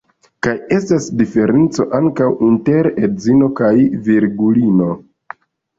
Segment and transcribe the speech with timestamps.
[0.45, 3.73] Kaj estas diferenco ankaŭ inter edzino kaj
[4.11, 4.95] virgulino.